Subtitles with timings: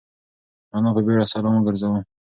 [0.75, 1.99] انا په بيړه سلام وگرځاوه.